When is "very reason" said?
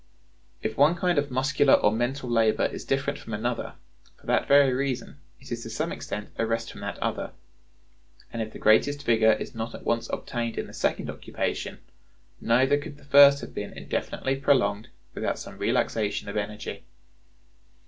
4.47-5.17